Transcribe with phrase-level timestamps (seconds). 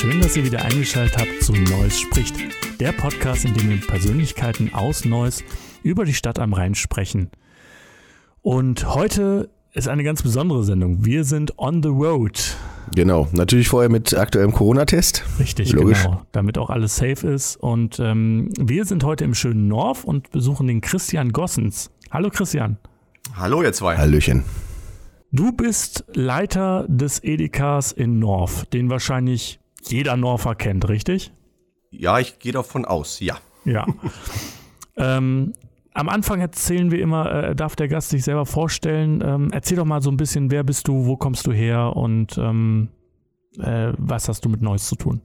[0.00, 2.34] Schön, dass ihr wieder eingeschaltet habt zu Neues spricht.
[2.80, 5.44] Der Podcast, in dem wir Persönlichkeiten aus Neuss
[5.82, 7.28] über die Stadt am Rhein sprechen.
[8.40, 11.04] Und heute ist eine ganz besondere Sendung.
[11.04, 12.56] Wir sind on the road.
[12.94, 15.24] Genau, natürlich vorher mit aktuellem Corona-Test.
[15.38, 16.04] Richtig, Logisch.
[16.04, 16.22] genau.
[16.32, 17.56] Damit auch alles safe ist.
[17.56, 21.90] Und ähm, wir sind heute im schönen Norf und besuchen den Christian Gossens.
[22.10, 22.78] Hallo Christian.
[23.36, 23.98] Hallo ihr zwei.
[23.98, 24.42] Hallöchen.
[25.32, 31.34] Du bist Leiter des Edekas in Norf, den wahrscheinlich jeder Norfer kennt, richtig?
[31.90, 33.38] Ja, ich gehe davon aus, ja.
[33.64, 33.86] Ja.
[34.96, 35.52] ähm,
[35.92, 39.22] am Anfang erzählen wir immer, äh, darf der Gast sich selber vorstellen.
[39.24, 42.38] Ähm, erzähl doch mal so ein bisschen, wer bist du, wo kommst du her und
[42.38, 42.88] ähm,
[43.58, 45.20] äh, was hast du mit Neues zu tun?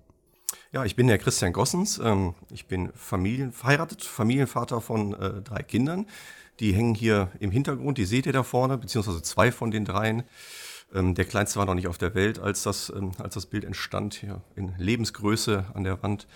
[0.71, 1.99] Ja, ich bin der Christian Gossens.
[2.03, 6.07] Ähm, ich bin Familien, verheiratet, Familienvater von äh, drei Kindern.
[6.59, 10.23] Die hängen hier im Hintergrund, die seht ihr da vorne, beziehungsweise zwei von den dreien.
[10.93, 13.63] Ähm, der kleinste war noch nicht auf der Welt, als das, ähm, als das Bild
[13.65, 16.27] entstand, hier in Lebensgröße an der Wand.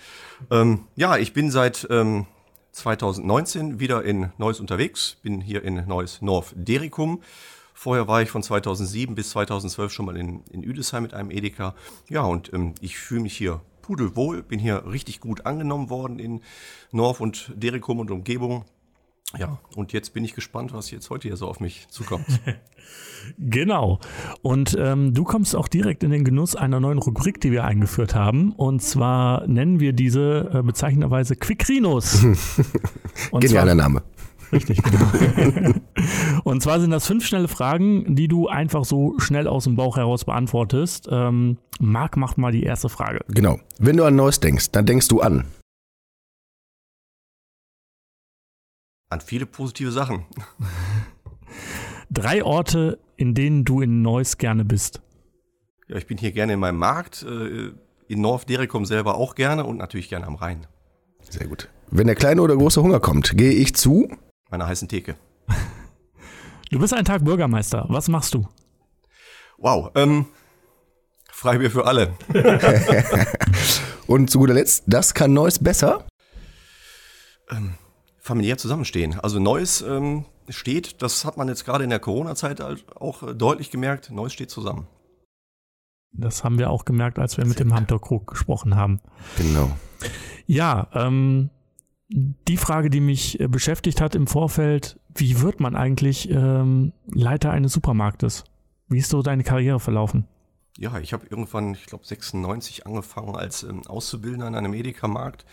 [0.52, 2.25] Ähm, ja, ich bin seit ähm,
[2.72, 7.22] 2019 wieder in Neuss unterwegs, bin hier in Neuss North Derikum.
[7.73, 11.75] Vorher war ich von 2007 bis 2012 schon mal in, in Üdesheim mit einem Edeka.
[12.09, 16.41] Ja, und ähm, ich fühle mich hier pudelwohl, bin hier richtig gut angenommen worden in
[16.91, 18.66] North und Derikum und Umgebung.
[19.38, 22.25] Ja, und jetzt bin ich gespannt, was jetzt heute hier so auf mich zukommt.
[23.38, 23.99] Genau.
[24.41, 28.16] Und ähm, du kommst auch direkt in den Genuss einer neuen Rubrik, die wir eingeführt
[28.16, 28.53] haben.
[28.53, 32.25] Und zwar nennen wir diese äh, bezeichnenderweise Quickrinos.
[33.33, 34.03] Genialer Name.
[34.52, 35.05] Richtig, genau.
[36.44, 39.97] Und zwar sind das fünf schnelle Fragen, die du einfach so schnell aus dem Bauch
[39.97, 41.07] heraus beantwortest.
[41.12, 43.19] Ähm, Marc macht mal die erste Frage.
[43.28, 43.59] Genau.
[43.78, 45.45] Wenn du an Neues denkst, dann denkst du an.
[49.09, 50.25] An viele positive Sachen.
[52.12, 55.02] Drei Orte, in denen du in Neuss gerne bist.
[55.88, 57.72] Ja, ich bin hier gerne in meinem Markt, äh,
[58.08, 60.68] in North Derikum selber auch gerne und natürlich gerne am Rhein.
[61.28, 61.69] Sehr gut.
[61.90, 64.08] Wenn der kleine oder große Hunger kommt, gehe ich zu.
[64.52, 65.16] Meiner heißen Theke.
[66.72, 67.88] Du bist einen Tag Bürgermeister.
[67.90, 68.48] Was machst du?
[69.58, 70.28] Wow, ähm,
[71.31, 72.14] Freibier für alle.
[74.06, 76.06] Und zu guter Letzt, das kann Neues besser.
[78.29, 79.19] Familiär zusammenstehen.
[79.19, 83.34] Also Neues ähm, steht, das hat man jetzt gerade in der Corona-Zeit halt auch äh,
[83.34, 84.88] deutlich gemerkt, Neues steht zusammen.
[86.12, 89.00] Das haben wir auch gemerkt, als wir mit dem Hunter Krug gesprochen haben.
[89.38, 89.72] Genau.
[90.45, 91.50] Ja, ähm,
[92.09, 97.51] die Frage, die mich äh, beschäftigt hat im Vorfeld, wie wird man eigentlich ähm, Leiter
[97.51, 98.44] eines Supermarktes?
[98.88, 100.28] Wie ist so deine Karriere verlaufen?
[100.79, 105.45] Ja, ich habe irgendwann, ich glaube 96 angefangen als ähm, Auszubildender in einem Medicamarkt,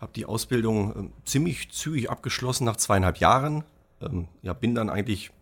[0.00, 3.64] habe die Ausbildung ähm, ziemlich zügig abgeschlossen nach zweieinhalb Jahren.
[4.00, 5.32] Ähm, ja, bin dann eigentlich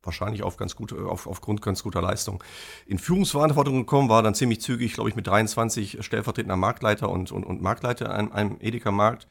[0.00, 2.42] wahrscheinlich auf ganz gute, auf, aufgrund ganz guter Leistung
[2.86, 7.42] in Führungsverantwortung gekommen, war dann ziemlich zügig, glaube ich, mit 23 stellvertretender Marktleiter und, und,
[7.42, 9.26] und Marktleiter an einem Edeka-Markt.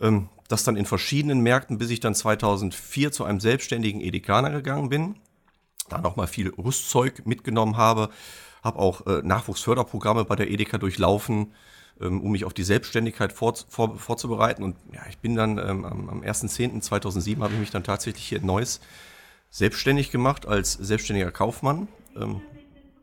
[0.00, 4.88] Ähm, das dann in verschiedenen Märkten, bis ich dann 2004 zu einem selbstständigen Edekaner gegangen
[4.88, 5.16] bin.
[5.88, 8.10] Da nochmal viel Rüstzeug mitgenommen habe,
[8.62, 11.52] habe auch äh, Nachwuchsförderprogramme bei der Edeka durchlaufen,
[12.00, 14.62] ähm, um mich auf die Selbstständigkeit vor, vor, vorzubereiten.
[14.62, 18.38] Und ja, ich bin dann ähm, am, am 1.10.2007 habe ich mich dann tatsächlich hier
[18.38, 18.80] in Neuss
[19.50, 22.42] selbstständig gemacht als selbstständiger Kaufmann, ähm,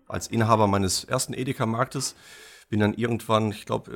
[0.08, 2.16] als Inhaber meines ersten Edeka-Marktes.
[2.74, 3.92] Bin dann irgendwann, ich glaube,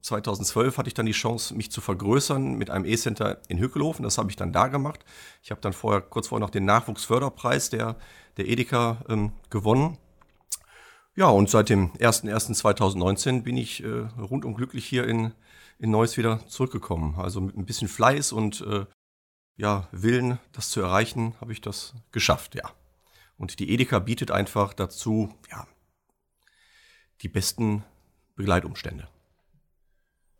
[0.00, 4.02] 2012 hatte ich dann die Chance, mich zu vergrößern mit einem E-Center in Hückelhofen.
[4.02, 5.04] Das habe ich dann da gemacht.
[5.42, 7.96] Ich habe dann vorher, kurz vorher noch den Nachwuchsförderpreis der,
[8.38, 9.98] der Edeka ähm, gewonnen.
[11.16, 15.32] Ja, und seit dem 01.01.2019 bin ich äh, rundum glücklich hier in,
[15.78, 17.16] in Neuss wieder zurückgekommen.
[17.18, 18.86] Also mit ein bisschen Fleiß und äh,
[19.58, 22.70] ja, Willen, das zu erreichen, habe ich das geschafft, ja.
[23.36, 25.66] Und die Edeka bietet einfach dazu, ja,
[27.20, 27.84] die besten
[28.38, 29.08] Begleitumstände.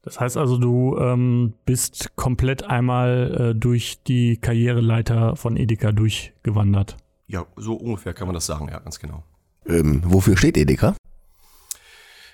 [0.02, 6.96] Das heißt also, du ähm, bist komplett einmal äh, durch die Karriereleiter von Edeka durchgewandert.
[7.26, 9.22] Ja, so ungefähr kann man das sagen, ja, ganz genau.
[9.66, 10.96] Ähm, wofür steht Edeka?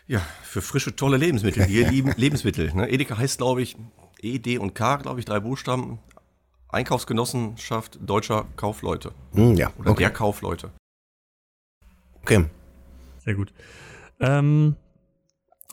[0.06, 1.66] Ja, für frische, tolle Lebensmittel.
[1.66, 2.72] Wir lieben Lebensmittel.
[2.74, 2.88] Ne?
[2.88, 3.76] Edeka heißt, glaube ich,
[4.20, 5.98] E, D und K, glaube ich, drei Buchstaben.
[6.68, 9.12] Einkaufsgenossenschaft deutscher Kaufleute.
[9.32, 10.04] Hm, ja, Oder okay.
[10.04, 10.70] der Kaufleute.
[12.22, 12.44] okay.
[13.24, 13.52] Sehr gut.
[14.20, 14.76] Ähm,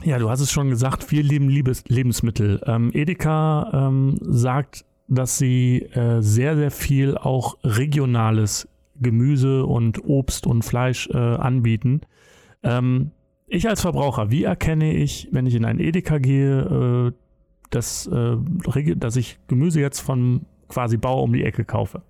[0.03, 2.61] ja, du hast es schon gesagt, wir lieben Liebes Lebensmittel.
[2.65, 8.69] Ähm, Edeka ähm, sagt dass sie äh, sehr, sehr viel auch regionales
[9.01, 12.01] Gemüse und Obst und Fleisch äh, anbieten.
[12.63, 13.11] Ähm,
[13.45, 17.11] ich als Verbraucher, wie erkenne ich, wenn ich in ein Edeka gehe, äh,
[17.71, 18.37] dass, äh,
[18.95, 22.03] dass ich Gemüse jetzt von quasi Bauer um die Ecke kaufe?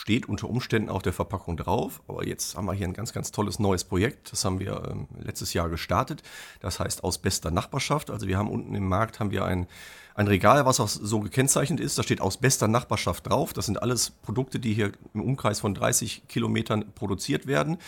[0.00, 3.32] Steht unter Umständen auf der Verpackung drauf, aber jetzt haben wir hier ein ganz, ganz
[3.32, 4.30] tolles neues Projekt.
[4.30, 6.22] Das haben wir ähm, letztes Jahr gestartet.
[6.60, 8.08] Das heißt aus bester Nachbarschaft.
[8.08, 9.66] Also wir haben unten im Markt haben wir ein
[10.14, 11.98] ein Regal, was auch so gekennzeichnet ist.
[11.98, 13.52] Da steht aus bester Nachbarschaft drauf.
[13.52, 17.78] Das sind alles Produkte, die hier im Umkreis von 30 Kilometern produziert werden.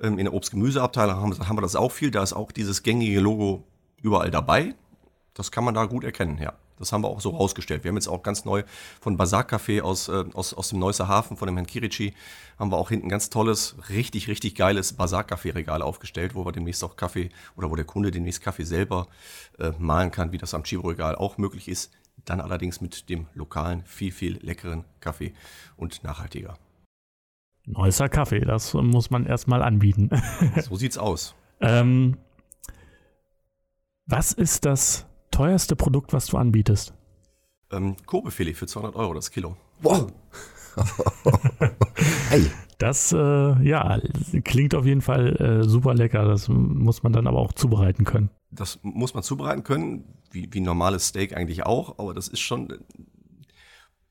[0.00, 2.10] Ähm, in der Obst-Gemüseabteilung haben, wir das auch viel.
[2.10, 3.62] Da ist auch dieses gängige Logo
[4.00, 4.74] überall dabei.
[5.34, 6.54] Das kann man da gut erkennen, ja.
[6.82, 7.84] Das haben wir auch so rausgestellt.
[7.84, 8.64] Wir haben jetzt auch ganz neu
[9.00, 12.12] von Bazar Café aus, äh, aus, aus dem Neusser Hafen, von dem Herrn Kirici,
[12.58, 16.50] haben wir auch hinten ganz tolles, richtig, richtig geiles Bazar Café Regal aufgestellt, wo wir
[16.50, 19.06] demnächst auch Kaffee oder wo der Kunde demnächst Kaffee selber
[19.60, 21.92] äh, malen kann, wie das am Chivo Regal auch möglich ist.
[22.24, 25.34] Dann allerdings mit dem lokalen, viel, viel leckeren Kaffee
[25.76, 26.58] und nachhaltiger.
[27.64, 30.10] Neusser Kaffee, das muss man erstmal anbieten.
[30.62, 31.36] so sieht's aus.
[31.60, 32.16] ähm,
[34.06, 36.94] was ist das teuerste Produkt, was du anbietest?
[37.72, 39.56] Ähm, Kobefilet für 200 Euro das Kilo.
[39.80, 40.12] Wow.
[42.28, 42.50] hey.
[42.78, 44.00] Das äh, ja,
[44.42, 46.24] klingt auf jeden Fall äh, super lecker.
[46.24, 48.28] Das muss man dann aber auch zubereiten können.
[48.50, 52.76] Das muss man zubereiten können, wie, wie normales Steak eigentlich auch, aber das ist schon,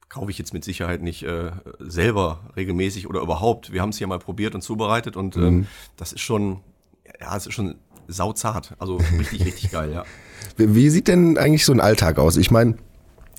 [0.07, 3.73] kaufe ich jetzt mit Sicherheit nicht äh, selber regelmäßig oder überhaupt.
[3.73, 5.67] Wir haben es ja mal probiert und zubereitet und ähm, mhm.
[5.97, 6.61] das ist schon,
[7.19, 7.75] ja, es ist schon
[8.07, 8.75] sauzart.
[8.79, 10.05] Also richtig, richtig geil, ja.
[10.57, 12.37] Wie sieht denn eigentlich so ein Alltag aus?
[12.37, 12.75] Ich meine,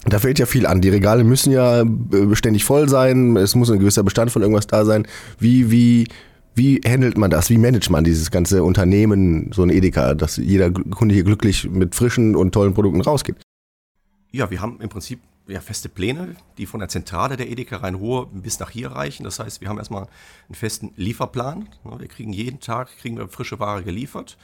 [0.05, 0.81] da fällt ja viel an.
[0.81, 3.37] Die Regale müssen ja beständig voll sein.
[3.37, 5.07] Es muss ein gewisser Bestand von irgendwas da sein.
[5.39, 6.09] Wie, wie,
[6.55, 7.51] wie handelt man das?
[7.51, 11.95] Wie managt man dieses ganze Unternehmen, so ein Edeka, dass jeder Kunde hier glücklich mit
[11.95, 13.37] frischen und tollen Produkten rausgeht?
[14.33, 18.29] Ja, wir haben im Prinzip ja, feste Pläne, die von der Zentrale der Edeka Rhein-Ruhr
[18.33, 19.25] bis nach hier reichen.
[19.25, 20.09] Das heißt, wir haben erstmal
[20.49, 21.69] einen festen Lieferplan.
[21.85, 24.37] Wir kriegen jeden Tag kriegen wir frische Ware geliefert.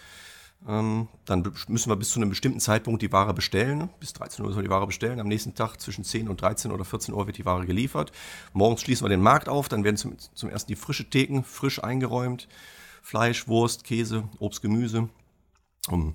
[0.67, 3.91] Ähm, dann müssen wir bis zu einem bestimmten Zeitpunkt die Ware bestellen.
[4.01, 5.21] Bis 13 Uhr müssen wir die Ware bestellen.
[5.21, 8.13] Am nächsten Tag zwischen 10 und 13 oder 14 Uhr wird die Ware geliefert.
[8.53, 9.69] Morgens schließen wir den Markt auf.
[9.69, 12.49] Dann werden zum, zum ersten die frische Theken frisch eingeräumt.
[13.03, 15.09] Fleisch, Wurst, Käse, Obst, Gemüse.
[15.89, 16.15] Um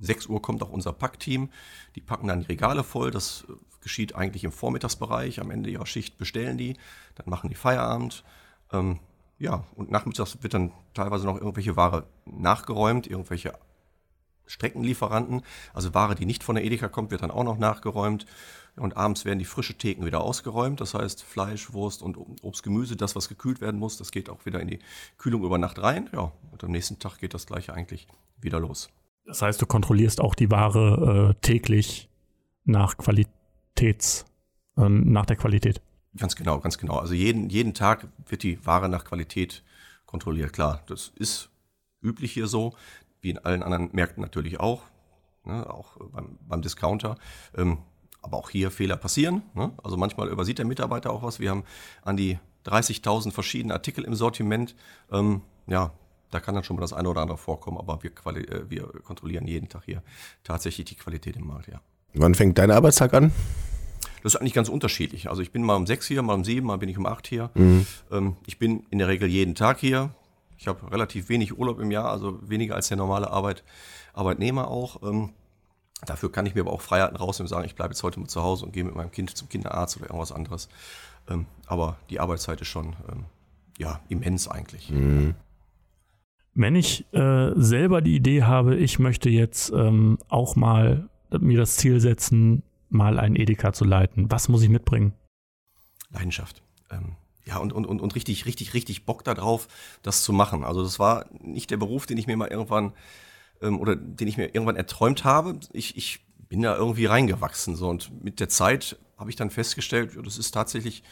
[0.00, 1.50] 6 Uhr kommt auch unser Packteam.
[1.94, 3.10] Die packen dann die Regale voll.
[3.10, 3.44] Das
[3.82, 5.40] geschieht eigentlich im Vormittagsbereich.
[5.40, 6.74] Am Ende ihrer Schicht bestellen die.
[7.16, 8.24] Dann machen die Feierabend.
[8.72, 8.98] Ähm,
[9.38, 13.52] ja, und nachmittags wird dann teilweise noch irgendwelche Ware nachgeräumt, irgendwelche
[14.46, 15.42] Streckenlieferanten.
[15.72, 18.26] Also Ware, die nicht von der Edeka kommt, wird dann auch noch nachgeräumt.
[18.76, 20.80] Und abends werden die frische Theken wieder ausgeräumt.
[20.80, 24.44] Das heißt, Fleisch, Wurst und Obst, Gemüse, das, was gekühlt werden muss, das geht auch
[24.46, 24.80] wieder in die
[25.16, 26.10] Kühlung über Nacht rein.
[26.12, 28.08] Ja, und am nächsten Tag geht das gleiche eigentlich
[28.40, 28.90] wieder los.
[29.26, 32.08] Das heißt, du kontrollierst auch die Ware äh, täglich
[32.64, 34.26] nach Qualitäts,
[34.76, 35.80] äh, nach der Qualität.
[36.16, 36.98] Ganz genau, ganz genau.
[36.98, 39.62] Also jeden, jeden Tag wird die Ware nach Qualität
[40.04, 40.52] kontrolliert.
[40.52, 41.48] Klar, das ist
[42.02, 42.74] üblich hier so
[43.24, 44.82] wie in allen anderen Märkten natürlich auch,
[45.44, 47.16] ne, auch beim, beim Discounter.
[47.56, 47.78] Ähm,
[48.22, 49.42] aber auch hier Fehler passieren.
[49.54, 49.72] Ne?
[49.82, 51.40] Also manchmal übersieht der Mitarbeiter auch was.
[51.40, 51.64] Wir haben
[52.02, 54.74] an die 30.000 verschiedene Artikel im Sortiment.
[55.12, 55.92] Ähm, ja,
[56.30, 59.46] da kann dann schon mal das eine oder andere vorkommen, aber wir, äh, wir kontrollieren
[59.46, 60.02] jeden Tag hier
[60.42, 61.80] tatsächlich die Qualität im Markt, ja.
[62.14, 63.32] Wann fängt dein Arbeitstag an?
[64.22, 65.28] Das ist eigentlich ganz unterschiedlich.
[65.28, 67.26] Also ich bin mal um sechs hier, mal um sieben, mal bin ich um acht
[67.26, 67.50] hier.
[67.54, 67.86] Mhm.
[68.10, 70.14] Ähm, ich bin in der Regel jeden Tag hier.
[70.64, 73.62] Ich habe relativ wenig Urlaub im Jahr, also weniger als der normale Arbeit,
[74.14, 75.02] Arbeitnehmer auch.
[75.02, 75.34] Ähm,
[76.06, 78.28] dafür kann ich mir aber auch Freiheiten rausnehmen und sagen, ich bleibe jetzt heute mal
[78.28, 80.70] zu Hause und gehe mit meinem Kind zum Kinderarzt oder irgendwas anderes.
[81.28, 83.26] Ähm, aber die Arbeitszeit ist schon ähm,
[83.76, 84.88] ja, immens eigentlich.
[84.88, 85.34] Mhm.
[86.54, 91.76] Wenn ich äh, selber die Idee habe, ich möchte jetzt ähm, auch mal mir das
[91.76, 95.12] Ziel setzen, mal ein Edeka zu leiten, was muss ich mitbringen?
[96.08, 96.62] Leidenschaft.
[96.90, 97.16] Ähm,
[97.46, 99.68] ja, und, und, und, und richtig, richtig, richtig Bock darauf,
[100.02, 100.64] das zu machen.
[100.64, 102.92] Also das war nicht der Beruf, den ich mir mal irgendwann
[103.60, 105.58] ähm, oder den ich mir irgendwann erträumt habe.
[105.72, 107.76] Ich, ich bin da irgendwie reingewachsen.
[107.76, 107.88] So.
[107.88, 111.02] Und mit der Zeit habe ich dann festgestellt, ja, das ist tatsächlich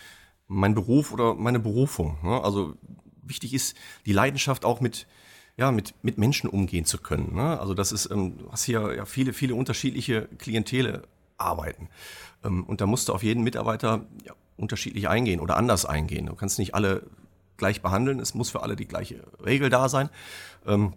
[0.48, 2.18] mein Beruf oder meine Berufung.
[2.22, 2.42] Ne?
[2.42, 2.76] Also
[3.22, 5.06] wichtig ist die Leidenschaft auch mit,
[5.56, 7.34] ja, mit, mit Menschen umgehen zu können.
[7.34, 7.60] Ne?
[7.60, 11.02] Also das ist, ähm, du hast hier ja viele, viele unterschiedliche Klientele
[11.36, 11.88] arbeiten.
[12.44, 16.26] Ähm, und da musst du auf jeden Mitarbeiter ja, unterschiedlich eingehen oder anders eingehen.
[16.26, 17.02] Du kannst nicht alle
[17.58, 20.08] gleich behandeln, es muss für alle die gleiche Regel da sein.
[20.66, 20.94] Ähm,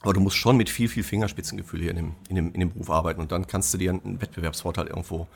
[0.00, 2.72] aber du musst schon mit viel, viel Fingerspitzengefühl hier in dem, in dem, in dem
[2.72, 5.26] Beruf arbeiten und dann kannst du dir einen Wettbewerbsvorteil irgendwo,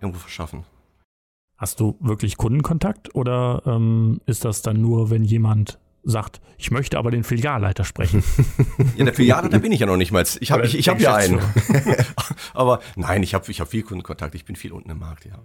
[0.00, 0.64] irgendwo verschaffen.
[1.56, 6.98] Hast du wirklich Kundenkontakt oder ähm, ist das dann nur, wenn jemand sagt, ich möchte
[6.98, 8.24] aber den Filialleiter sprechen.
[8.96, 10.24] Ja, der Filialleiter bin ich ja noch nicht mal.
[10.40, 11.40] Ich habe ich, ich hab ja einen.
[12.54, 14.34] aber nein, ich habe ich hab viel Kundenkontakt.
[14.34, 15.38] Ich bin viel unten im Markt, ja.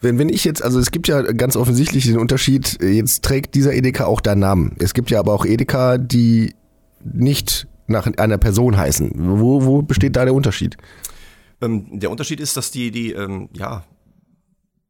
[0.00, 3.74] Wenn, wenn ich jetzt, also es gibt ja ganz offensichtlich den Unterschied, jetzt trägt dieser
[3.74, 4.76] Edeka auch deinen Namen.
[4.78, 6.54] Es gibt ja aber auch Edeka, die
[7.04, 9.12] nicht nach einer Person heißen.
[9.14, 10.76] Wo, wo besteht da der Unterschied?
[11.60, 13.84] Ähm, der Unterschied ist, dass die, die, ähm, ja,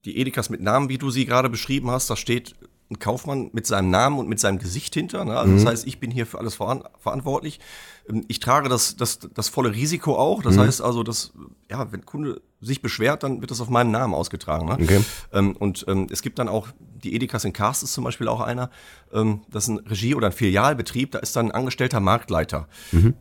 [0.05, 2.55] die Edekas mit Namen, wie du sie gerade beschrieben hast, da steht
[2.91, 5.25] ein Kaufmann mit seinem Namen und mit seinem Gesicht hinter.
[5.25, 5.37] Ne?
[5.37, 5.57] Also mhm.
[5.57, 7.61] das heißt, ich bin hier für alles veran verantwortlich.
[8.09, 10.43] Ähm, ich trage das, das, das volle Risiko auch.
[10.43, 10.61] Das mhm.
[10.61, 11.33] heißt also, dass,
[11.71, 14.67] ja, wenn Kunde sich beschwert, dann wird das auf meinem Namen ausgetragen.
[14.67, 14.75] Ne?
[14.75, 15.05] Okay.
[15.33, 18.41] Ähm, und ähm, es gibt dann auch, die Edekas in Karst ist zum Beispiel auch
[18.41, 18.71] einer,
[19.13, 22.69] ähm, das ist ein Regie- oder ein Filialbetrieb, da ist dann ein angestellter Marktleiter.
[22.91, 23.15] Mhm.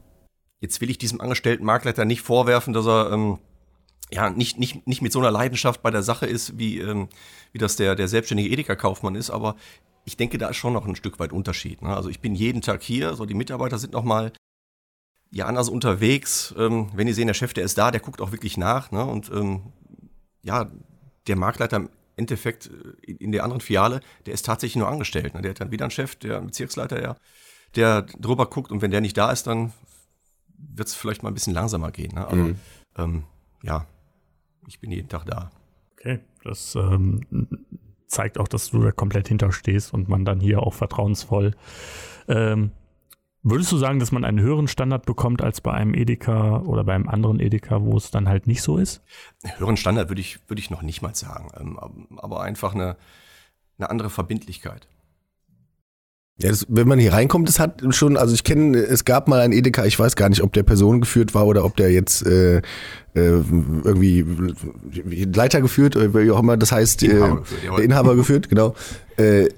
[0.61, 3.37] Jetzt will ich diesem angestellten Marktleiter nicht vorwerfen, dass er ähm,
[4.11, 7.09] ja, nicht, nicht, nicht mit so einer Leidenschaft bei der Sache ist, wie, ähm,
[7.51, 9.55] wie das der, der selbstständige Edeka-Kaufmann ist, aber
[10.05, 11.81] ich denke, da ist schon noch ein Stück weit Unterschied.
[11.81, 11.95] Ne?
[11.95, 14.31] Also ich bin jeden Tag hier, so die Mitarbeiter sind noch mal
[15.31, 16.53] ja anders unterwegs.
[16.57, 18.91] Ähm, wenn die sehen, der Chef, der ist da, der guckt auch wirklich nach.
[18.91, 19.05] Ne?
[19.05, 19.61] Und ähm,
[20.41, 20.71] ja,
[21.27, 22.71] der Marktleiter im Endeffekt
[23.07, 25.35] äh, in der anderen Filiale, der ist tatsächlich nur angestellt.
[25.35, 25.41] Ne?
[25.41, 27.17] Der hat dann wieder einen Chef, der Bezirksleiter, der,
[27.75, 29.73] der drüber guckt und wenn der nicht da ist, dann
[30.57, 32.15] wird es vielleicht mal ein bisschen langsamer gehen.
[32.15, 32.27] Ne?
[32.27, 32.59] Also, mhm.
[32.97, 33.23] ähm,
[33.61, 33.85] ja,
[34.67, 35.51] ich bin jeden Tag da.
[35.93, 37.21] Okay, das ähm,
[38.07, 41.55] zeigt auch, dass du da komplett hinterstehst und man dann hier auch vertrauensvoll.
[42.27, 42.71] Ähm,
[43.43, 46.93] würdest du sagen, dass man einen höheren Standard bekommt als bei einem Edeka oder bei
[46.95, 49.03] einem anderen Edeka, wo es dann halt nicht so ist?
[49.57, 52.97] Höheren Standard würde ich, würde ich noch nicht mal sagen, ähm, aber einfach eine,
[53.77, 54.87] eine andere Verbindlichkeit.
[56.41, 59.41] Ja, das, wenn man hier reinkommt, das hat schon, also ich kenne, es gab mal
[59.41, 62.57] einen Edeka, ich weiß gar nicht, ob der personengeführt war oder ob der jetzt äh,
[62.57, 62.61] äh,
[63.13, 64.25] irgendwie
[65.33, 68.73] Leiter geführt oder wie auch immer, das heißt Inhaber äh, geführt, der Inhaber geführt, genau.
[69.17, 69.49] Äh,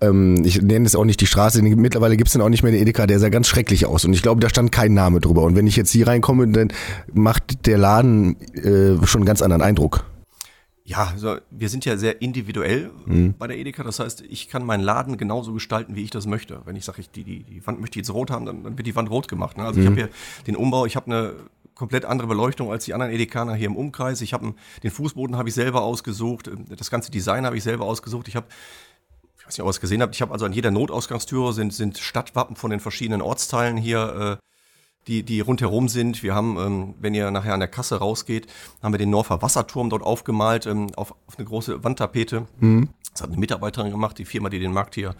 [0.00, 2.72] ähm, ich nenne es auch nicht die Straße, mittlerweile gibt es dann auch nicht mehr
[2.72, 5.42] den Edeka, der sah ganz schrecklich aus und ich glaube, da stand kein Name drüber
[5.42, 6.72] und wenn ich jetzt hier reinkomme, dann
[7.12, 10.04] macht der Laden äh, schon einen ganz anderen Eindruck.
[10.88, 13.34] Ja, also wir sind ja sehr individuell mhm.
[13.38, 13.82] bei der Edeka.
[13.82, 16.62] Das heißt, ich kann meinen Laden genauso gestalten, wie ich das möchte.
[16.64, 18.78] Wenn ich sage, ich die, die, die Wand möchte ich jetzt rot haben, dann, dann
[18.78, 19.58] wird die Wand rot gemacht.
[19.58, 19.64] Ne?
[19.66, 19.82] Also mhm.
[19.82, 20.08] ich habe hier
[20.46, 21.34] den Umbau, ich habe eine
[21.74, 24.22] komplett andere Beleuchtung als die anderen Edekaner hier im Umkreis.
[24.22, 28.26] Ich habe den Fußboden habe ich selber ausgesucht, das ganze Design habe ich selber ausgesucht.
[28.26, 28.46] Ich habe
[29.36, 31.74] ich weiß nicht, ob ihr es gesehen habt, ich habe also an jeder Notausgangstüre sind,
[31.74, 34.44] sind Stadtwappen von den verschiedenen Ortsteilen hier äh,
[35.08, 36.22] die, die rundherum sind.
[36.22, 38.46] Wir haben, ähm, wenn ihr nachher an der Kasse rausgeht,
[38.82, 42.46] haben wir den Norfer Wasserturm dort aufgemalt ähm, auf, auf eine große Wandtapete.
[42.60, 42.90] Mhm.
[43.12, 45.16] Das hat eine Mitarbeiterin gemacht, die Firma, die den Markt hier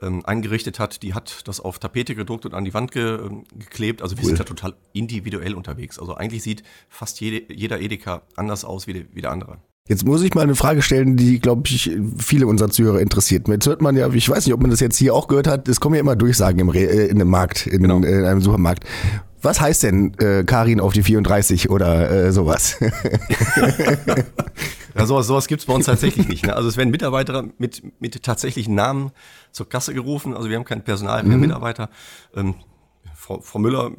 [0.00, 3.44] ähm, eingerichtet hat, die hat das auf Tapete gedruckt und an die Wand ge, ähm,
[3.54, 4.02] geklebt.
[4.02, 4.28] Also wir cool.
[4.28, 5.98] sind da total individuell unterwegs.
[5.98, 9.58] Also eigentlich sieht fast jede, jeder Edeka anders aus wie, die, wie der andere.
[9.88, 13.48] Jetzt muss ich mal eine Frage stellen, die, glaube ich, viele unserer Zuhörer interessiert.
[13.48, 15.66] Jetzt hört man ja, ich weiß nicht, ob man das jetzt hier auch gehört hat,
[15.66, 17.96] es kommen ja immer Durchsagen im Re äh, in einem Markt, in, genau.
[17.96, 18.84] in, einem Supermarkt.
[19.40, 22.76] Was heißt denn äh, Karin auf die 34 oder äh, sowas?
[24.94, 26.44] ja, sowas, sowas gibt es bei uns tatsächlich nicht.
[26.44, 26.54] Ne?
[26.54, 29.12] Also es werden Mitarbeiter mit, mit tatsächlichen Namen
[29.52, 30.36] zur Kasse gerufen.
[30.36, 31.40] Also wir haben kein Personal, wir mhm.
[31.40, 31.88] Mitarbeiter.
[32.34, 32.56] Ähm,
[33.14, 33.92] Frau, Frau Müller,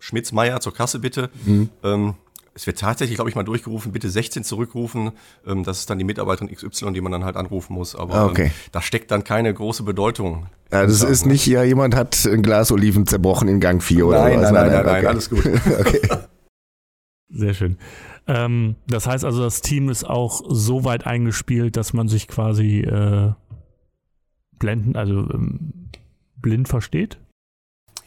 [0.00, 1.30] Schmitz, Meier zur Kasse bitte.
[1.44, 1.68] Mhm.
[1.84, 2.14] Ähm,
[2.56, 5.12] es wird tatsächlich, glaube ich, mal durchgerufen, bitte 16 zurückrufen.
[5.46, 7.94] Ähm, das ist dann die Mitarbeiterin XY, die man dann halt anrufen muss.
[7.94, 8.46] Aber ah, okay.
[8.46, 10.46] ähm, da steckt dann keine große Bedeutung.
[10.72, 11.32] Ja, das ist ne?
[11.32, 14.52] nicht, ja, jemand hat ein Glas Oliven zerbrochen in Gang 4 oder nein, was?
[14.52, 15.06] Nein, nein, nein, nein, okay.
[15.06, 15.46] alles gut.
[15.80, 16.00] okay.
[17.28, 17.76] Sehr schön.
[18.26, 22.80] Ähm, das heißt also, das Team ist auch so weit eingespielt, dass man sich quasi
[22.80, 23.32] äh,
[24.58, 25.90] blenden, also ähm,
[26.36, 27.18] blind versteht?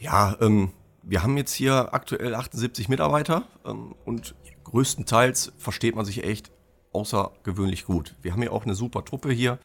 [0.00, 0.70] Ja, ähm,
[1.02, 4.34] wir haben jetzt hier aktuell 78 Mitarbeiter ähm, und
[4.70, 6.50] größtenteils versteht man sich echt
[6.92, 8.16] außergewöhnlich gut.
[8.22, 9.58] Wir haben ja auch eine super Truppe hier,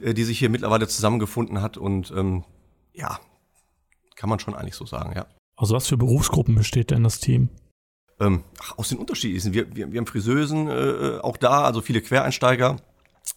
[0.00, 2.44] äh, die sich hier mittlerweile zusammengefunden hat und ähm,
[2.92, 3.18] ja,
[4.16, 5.26] kann man schon eigentlich so sagen, ja.
[5.56, 7.48] Aus was für Berufsgruppen besteht denn das Team?
[8.20, 9.52] Ähm, ach, aus den unterschiedlichsten.
[9.52, 12.76] Wir, wir, wir haben Friseusen äh, auch da, also viele Quereinsteiger.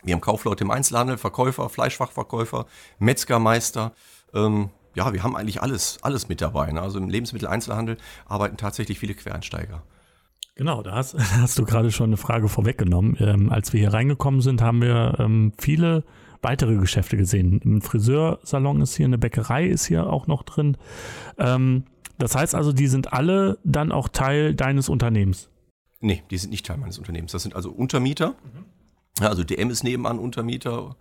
[0.03, 2.65] Wir haben Kaufleute im Einzelhandel, Verkäufer, Fleischfachverkäufer,
[2.99, 3.93] Metzgermeister.
[4.33, 6.71] Ähm, ja, wir haben eigentlich alles, alles mit dabei.
[6.71, 6.81] Ne?
[6.81, 9.83] Also im Lebensmitteleinzelhandel arbeiten tatsächlich viele Quereinsteiger.
[10.59, 13.15] Genau, da hast, hast du gerade schon eine Frage vorweggenommen.
[13.21, 16.03] Ähm, als wir hier reingekommen sind, haben wir ähm, viele
[16.41, 17.61] weitere Geschäfte gesehen.
[17.63, 20.75] Ein Friseursalon ist hier, eine Bäckerei ist hier auch noch drin.
[21.37, 21.85] Ähm,
[22.17, 25.49] das heißt also, die sind alle dann auch Teil deines Unternehmens?
[26.01, 27.31] Nee, die sind nicht Teil meines Unternehmens.
[27.31, 28.31] Das sind also Untermieter.
[28.31, 29.25] Mhm.
[29.25, 30.97] Also DM ist nebenan Untermieter,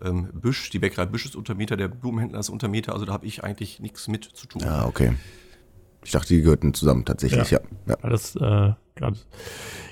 [0.00, 3.44] ähm, Büsch, die Bäckerei Büsch ist Untermieter, der Blumenhändler ist Untermieter, also da habe ich
[3.44, 4.64] eigentlich nichts mit zu tun.
[4.64, 5.12] Ah, okay.
[6.02, 7.60] Ich dachte, die gehörten zusammen tatsächlich, ja.
[7.86, 7.96] Ja, ja.
[8.02, 9.26] Alles, äh, grad,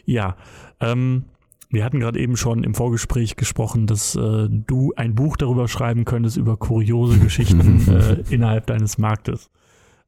[0.05, 0.37] ja.
[0.81, 1.25] Ähm,
[1.71, 6.05] wir hatten gerade eben schon im Vorgespräch gesprochen, dass äh, du ein Buch darüber schreiben
[6.05, 9.51] könntest, über kuriose Geschichten äh, innerhalb deines Marktes.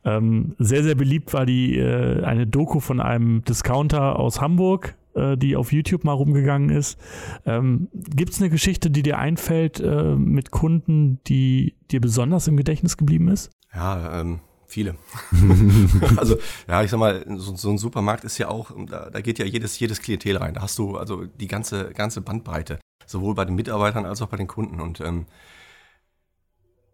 [0.04, 5.36] Ähm, sehr, sehr beliebt war die äh, eine Doku von einem Discounter aus Hamburg, äh,
[5.36, 6.98] die auf YouTube mal rumgegangen ist.
[7.46, 12.56] Ähm, Gibt es eine Geschichte, die dir einfällt äh, mit Kunden, die dir besonders im
[12.56, 13.52] Gedächtnis geblieben ist?
[13.72, 14.40] Ja, ähm,
[14.72, 14.96] viele.
[16.16, 16.36] also,
[16.66, 19.44] ja, ich sag mal, so, so, ein Supermarkt ist ja auch, da, da geht ja
[19.44, 20.54] jedes, jedes Klientel rein.
[20.54, 24.36] Da hast du also die ganze, ganze Bandbreite, sowohl bei den Mitarbeitern als auch bei
[24.36, 24.80] den Kunden.
[24.80, 25.26] Und ähm,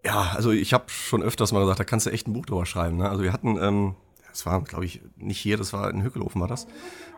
[0.04, 2.66] ja, also ich habe schon öfters mal gesagt, da kannst du echt ein Buch drüber
[2.66, 2.99] schreiben.
[2.99, 3.08] Ne?
[3.08, 3.94] Also wir hatten, ähm,
[4.28, 6.66] das war, glaube ich, nicht hier, das war in Hückelhofen war das.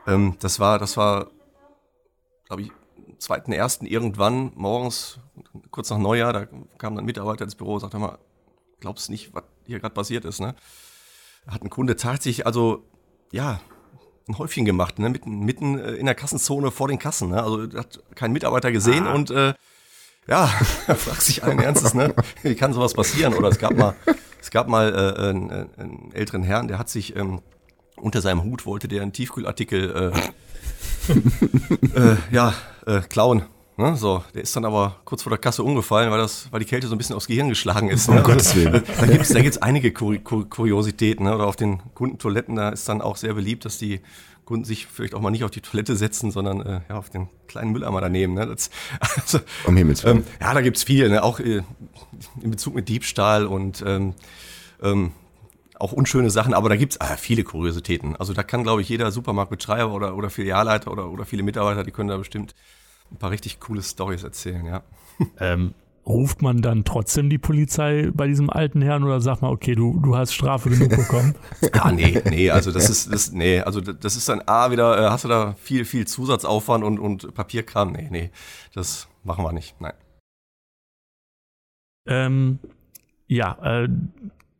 [0.06, 1.30] Ähm, das war, das war,
[2.46, 2.72] glaube ich,
[3.18, 5.20] zweiten ersten irgendwann morgens,
[5.70, 6.46] kurz nach Neujahr, da
[6.78, 8.18] kam dann ein Mitarbeiter ins Büro und sagte mal,
[8.80, 10.54] glaubst nicht, was hier gerade passiert ist, ne?
[11.46, 12.84] Hat ein Kunde tatsächlich, also,
[13.32, 13.60] ja,
[14.28, 15.08] ein Häufchen gemacht, ne?
[15.08, 17.42] Mitten, mitten äh, in der Kassenzone vor den Kassen, ne?
[17.42, 19.14] Also hat kein Mitarbeiter gesehen ah.
[19.14, 19.54] und äh,
[20.26, 20.46] ja,
[20.86, 22.14] fragt sich allen Ernstes, ne?
[22.42, 23.34] Wie kann sowas passieren?
[23.34, 23.94] Oder es gab mal,
[24.40, 27.40] es gab mal äh, einen, einen älteren Herrn, der hat sich ähm,
[27.96, 31.12] unter seinem Hut wollte der einen Tiefkühlartikel äh,
[32.12, 32.54] äh, ja,
[32.86, 33.44] äh, klauen.
[33.80, 36.66] Ne, so, der ist dann aber kurz vor der Kasse umgefallen, weil, das, weil die
[36.66, 38.10] Kälte so ein bisschen aufs Gehirn geschlagen ist.
[38.10, 38.18] Ne?
[38.18, 38.82] Um Gottes Willen.
[39.00, 41.24] Da gibt es da gibt's einige Kur Kur Kuriositäten.
[41.24, 41.34] Ne?
[41.34, 44.02] Oder auf den Kundentoiletten, da ist dann auch sehr beliebt, dass die
[44.44, 47.30] Kunden sich vielleicht auch mal nicht auf die Toilette setzen, sondern äh, ja, auf den
[47.48, 48.34] kleinen Mülleimer daneben.
[48.34, 48.46] Ne?
[48.46, 48.68] Das,
[49.00, 50.18] also, um Himmels Willen.
[50.18, 51.22] Ähm, ja, da gibt's viel, ne?
[51.22, 51.62] auch äh,
[52.42, 54.12] in Bezug mit Diebstahl und ähm,
[54.82, 55.12] ähm,
[55.78, 58.14] auch unschöne Sachen, aber da gibt's äh, viele Kuriositäten.
[58.16, 61.92] Also da kann, glaube ich, jeder Supermarktbetreiber oder, oder Filialleiter oder, oder viele Mitarbeiter, die
[61.92, 62.54] können da bestimmt
[63.10, 64.82] ein paar richtig coole Stories erzählen, ja.
[65.38, 65.74] Ähm,
[66.06, 70.00] ruft man dann trotzdem die Polizei bei diesem alten Herrn oder sagt man, okay, du,
[70.00, 71.34] du hast Strafe genug bekommen?
[71.74, 75.10] ja, nee, nee, also das ist, das, nee, also das ist dann A, wieder, äh,
[75.10, 77.92] hast du da viel, viel Zusatzaufwand und, und Papierkram?
[77.92, 78.30] Nee, nee,
[78.74, 79.92] das machen wir nicht, nein.
[82.08, 82.58] Ähm,
[83.26, 83.88] ja, äh,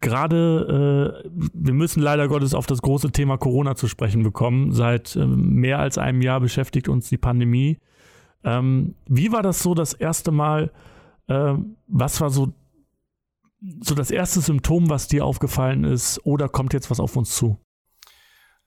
[0.00, 4.72] gerade, äh, wir müssen leider Gottes auf das große Thema Corona zu sprechen bekommen.
[4.72, 7.78] Seit äh, mehr als einem Jahr beschäftigt uns die Pandemie.
[8.44, 10.72] Ähm, wie war das so das erste Mal,
[11.28, 11.54] äh,
[11.86, 12.52] was war so,
[13.80, 17.58] so das erste Symptom, was dir aufgefallen ist, oder kommt jetzt was auf uns zu?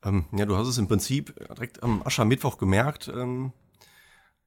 [0.04, 3.12] Ähm, ja, du hast es im Prinzip direkt am Aschermittwoch gemerkt.
[3.13, 3.54] Ähm,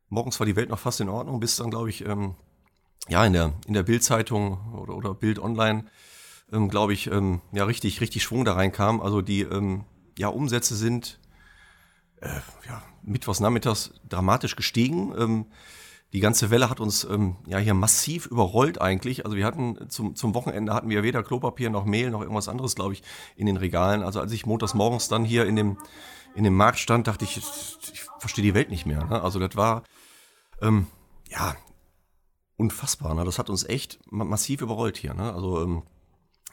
[0.08, 2.36] morgens war die Welt noch fast in Ordnung, bis dann, glaube ich, ähm,
[3.08, 5.86] ja, in der, in der Bildzeitung oder, oder Bild Online,
[6.52, 9.00] ähm, glaube ich, ähm, ja, richtig, richtig Schwung da reinkam.
[9.00, 9.84] Also die ähm,
[10.18, 11.20] ja, Umsätze sind
[12.20, 12.28] äh,
[12.68, 15.14] ja, mittwochs nachmittags dramatisch gestiegen.
[15.18, 15.46] Ähm,
[16.12, 19.24] die ganze Welle hat uns ähm, ja hier massiv überrollt eigentlich.
[19.24, 22.74] Also wir hatten zum, zum Wochenende hatten wir weder Klopapier noch Mehl noch irgendwas anderes,
[22.74, 23.02] glaube ich,
[23.36, 24.02] in den Regalen.
[24.02, 25.78] Also als ich montags morgens dann hier in dem,
[26.34, 29.04] in dem Markt stand, dachte ich, ich verstehe die Welt nicht mehr.
[29.04, 29.20] Ne?
[29.20, 29.82] Also das war
[30.62, 30.86] ähm,
[31.28, 31.56] ja
[32.56, 33.14] unfassbar.
[33.14, 33.24] Ne?
[33.24, 35.12] Das hat uns echt massiv überrollt hier.
[35.12, 35.34] Ne?
[35.34, 35.82] Also ähm,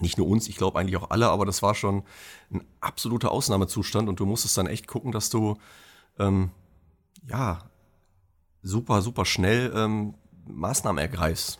[0.04, 2.04] nicht nur uns, ich glaube eigentlich auch alle, aber das war schon
[2.52, 5.58] ein absoluter Ausnahmezustand und du musstest dann echt gucken, dass du
[6.20, 6.52] ähm,
[7.28, 7.60] ja
[8.62, 10.14] super, super schnell ähm,
[10.48, 11.60] Maßnahmen ergreifst.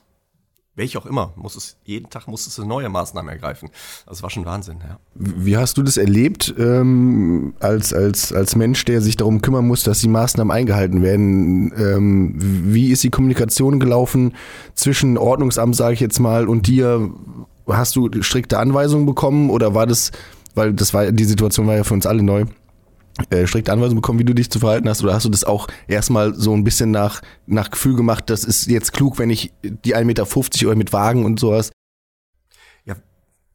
[0.76, 3.70] Welche auch immer, muss es, jeden Tag musstest du neue Maßnahmen ergreifen.
[4.08, 4.98] Das war schon Wahnsinn, ja.
[5.14, 9.84] Wie hast du das erlebt, ähm, als, als, als Mensch, der sich darum kümmern muss,
[9.84, 11.72] dass die Maßnahmen eingehalten werden?
[11.78, 12.34] Ähm,
[12.74, 14.34] wie ist die Kommunikation gelaufen
[14.74, 17.12] zwischen Ordnungsamt, sage ich jetzt mal, und dir?
[17.68, 20.12] Hast du strikte Anweisungen bekommen oder war das,
[20.56, 22.46] weil das war, die Situation war ja für uns alle neu,
[23.30, 25.04] äh, strikte Anweisungen bekommen, wie du dich zu verhalten hast?
[25.04, 28.68] Oder hast du das auch erstmal so ein bisschen nach, nach Gefühl gemacht, das ist
[28.68, 31.72] jetzt klug, wenn ich die 1,50 Meter oder mit Wagen und sowas?
[32.86, 32.96] Ja,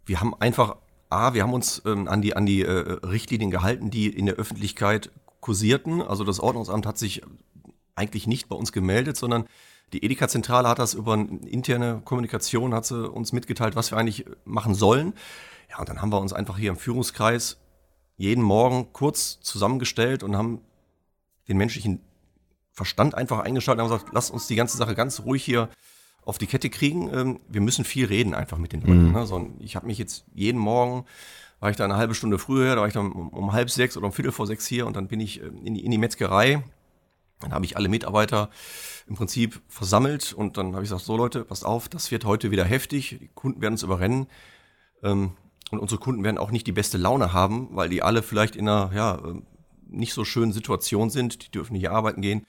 [0.06, 0.76] wir haben einfach,
[1.10, 4.36] A, wir haben uns ähm, an die, an die äh, Richtlinien gehalten, die in der
[4.36, 6.02] Öffentlichkeit kursierten.
[6.02, 7.22] Also das Ordnungsamt hat sich
[7.98, 9.46] eigentlich nicht bei uns gemeldet, sondern
[9.92, 14.26] die Edeka-Zentrale hat das über eine interne Kommunikation, hat sie uns mitgeteilt, was wir eigentlich
[14.44, 15.14] machen sollen.
[15.70, 17.58] Ja, und dann haben wir uns einfach hier im Führungskreis
[18.16, 20.60] jeden Morgen kurz zusammengestellt und haben
[21.48, 22.00] den menschlichen
[22.72, 25.68] Verstand einfach eingeschaltet und haben gesagt, lasst uns die ganze Sache ganz ruhig hier
[26.24, 27.12] auf die Kette kriegen.
[27.12, 29.08] Ähm, wir müssen viel reden einfach mit den Leuten.
[29.08, 29.12] Mhm.
[29.12, 29.50] Ne?
[29.60, 31.06] ich habe mich jetzt jeden Morgen,
[31.60, 33.96] war ich da eine halbe Stunde früher, da war ich dann um, um, halb sechs
[33.96, 35.98] oder um viertel vor sechs hier und dann bin ich ähm, in die, in die
[35.98, 36.62] Metzgerei.
[37.40, 38.50] Dann habe ich alle Mitarbeiter
[39.06, 42.50] im Prinzip versammelt und dann habe ich gesagt, so Leute, passt auf, das wird heute
[42.50, 44.26] wieder heftig, die Kunden werden uns überrennen.
[45.02, 45.32] Ähm,
[45.70, 48.68] und unsere Kunden werden auch nicht die beste Laune haben, weil die alle vielleicht in
[48.68, 49.46] einer ja, ähm,
[49.86, 51.44] nicht so schönen Situation sind.
[51.44, 52.46] Die dürfen nicht arbeiten gehen.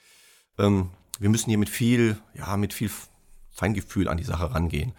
[0.57, 2.89] Ähm, wir müssen hier mit viel, ja, mit viel
[3.51, 4.93] Feingefühl an die Sache rangehen.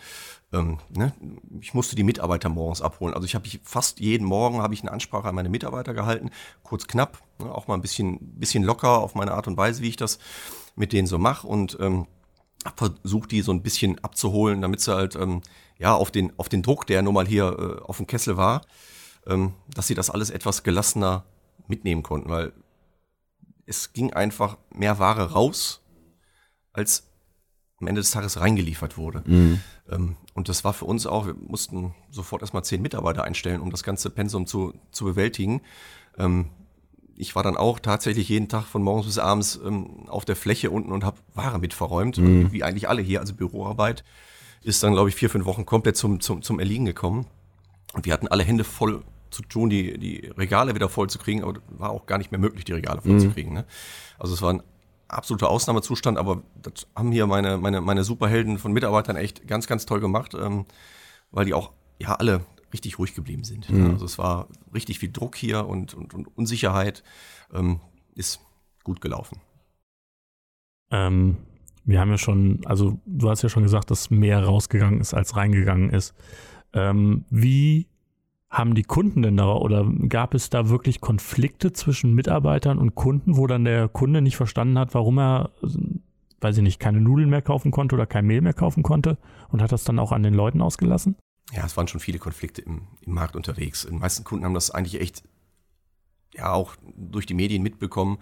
[0.53, 1.13] Ähm, ne,
[1.61, 3.15] ich musste die Mitarbeiter morgens abholen.
[3.15, 6.31] Also ich habe fast jeden Morgen habe ich eine Ansprache an meine Mitarbeiter gehalten,
[6.63, 9.89] kurz knapp, ne, auch mal ein bisschen, bisschen locker auf meine Art und Weise, wie
[9.89, 10.19] ich das
[10.75, 11.47] mit denen so mache.
[11.47, 12.07] Und ähm,
[12.77, 15.43] versucht die so ein bisschen abzuholen, damit sie halt ähm,
[15.79, 18.63] ja auf den auf den Druck, der nun mal hier äh, auf dem Kessel war,
[19.27, 21.25] ähm, dass sie das alles etwas gelassener
[21.69, 22.53] mitnehmen konnten, weil
[23.67, 25.81] es ging einfach mehr Ware raus,
[26.73, 27.10] als
[27.81, 29.23] am Ende des Tages reingeliefert wurde.
[29.27, 29.61] Mhm.
[29.91, 33.71] Ähm, und das war für uns auch, wir mussten sofort erstmal zehn Mitarbeiter einstellen, um
[33.71, 35.63] das ganze Pensum zu, zu bewältigen.
[36.19, 36.51] Ähm,
[37.17, 40.71] ich war dann auch tatsächlich jeden Tag von morgens bis abends ähm, auf der Fläche
[40.71, 42.53] unten und habe Ware mitverräumt, mhm.
[42.53, 44.05] wie eigentlich alle hier, also Büroarbeit
[44.63, 47.27] ist dann, glaube ich, vier, fünf Wochen komplett zum, zum, zum Erliegen gekommen.
[47.95, 51.43] Und wir hatten alle Hände voll zu tun, die, die Regale wieder voll zu kriegen,
[51.43, 53.21] aber war auch gar nicht mehr möglich, die Regale voll mhm.
[53.21, 53.55] zu kriegen.
[53.55, 53.65] Ne?
[54.19, 54.63] Also es war ein
[55.13, 59.87] absoluter Ausnahmezustand, aber das haben hier meine, meine, meine Superhelden von Mitarbeitern echt ganz, ganz
[59.87, 60.67] toll gemacht, ähm,
[61.31, 63.69] weil die auch ja alle richtig ruhig geblieben sind.
[63.71, 63.91] Mhm.
[63.91, 67.03] Also es war richtig viel Druck hier und, und, und Unsicherheit.
[67.53, 67.81] Ähm,
[68.15, 68.41] ist
[68.85, 69.41] gut gelaufen.
[70.91, 71.37] Ähm,
[71.85, 75.37] wir haben ja schon, also du hast ja schon gesagt, dass mehr rausgegangen ist, als
[75.37, 76.15] reingegangen ist.
[76.73, 77.89] Ähm, wie
[78.51, 83.37] haben die Kunden denn da oder gab es da wirklich Konflikte zwischen Mitarbeitern und Kunden,
[83.37, 85.51] wo dann der Kunde nicht verstanden hat, warum er,
[86.41, 89.19] weiß ich nicht, keine Nudeln mehr kaufen konnte oder kein Mehl mehr kaufen konnte
[89.51, 91.15] und hat das dann auch an den Leuten ausgelassen?
[91.53, 93.87] Ja, es waren schon viele Konflikte im, im Markt unterwegs.
[93.89, 95.23] Die meisten Kunden haben das eigentlich echt,
[96.35, 98.19] ja, auch durch die Medien mitbekommen,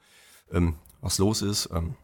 [0.52, 1.70] ähm, was los ist.
[1.74, 1.94] Ähm,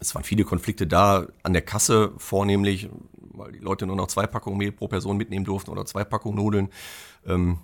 [0.00, 4.26] es waren viele Konflikte da an der Kasse vornehmlich, weil die Leute nur noch zwei
[4.26, 6.68] Packungen Mehl pro Person mitnehmen durften oder zwei Packungen Nudeln.
[7.26, 7.58] Ähm,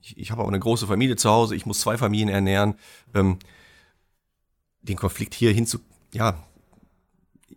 [0.00, 2.74] ich, ich habe auch eine große Familie zu Hause, ich muss zwei Familien ernähren.
[3.14, 3.38] Ähm,
[4.82, 5.78] den Konflikt hier hin zu,
[6.12, 6.42] ja,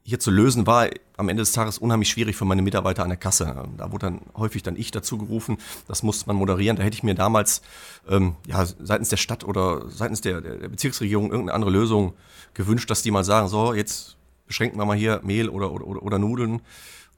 [0.08, 0.88] hier zu lösen war
[1.18, 3.68] am Ende des Tages unheimlich schwierig für meine Mitarbeiter an der Kasse.
[3.76, 6.78] Da wurde dann häufig dann ich dazu gerufen, das musste man moderieren.
[6.78, 7.64] Da hätte ich mir damals
[8.08, 12.14] ähm, ja, seitens der Stadt oder seitens der, der Bezirksregierung irgendeine andere Lösung
[12.54, 14.16] gewünscht, dass die mal sagen, so, jetzt
[14.46, 16.62] beschränken wir mal hier Mehl oder, oder, oder, Nudeln